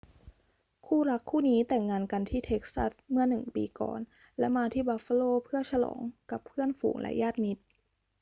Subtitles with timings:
[0.85, 3.99] คู่รักคู่นี้แต่งงานกันที่เท็กซัสเมื่อหนึ่งปีก่อน
[4.39, 7.63] และมาที่บัฟฟาโลเพื่อฉลองกับเพื่อนฝูงและญาติมิตร